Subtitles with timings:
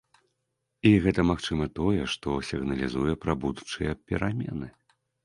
[0.91, 4.67] І гэта, магчыма, тое, што сігналізуе пра будучыя перамены.